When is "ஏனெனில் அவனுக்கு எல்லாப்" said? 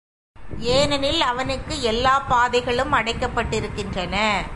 0.59-2.29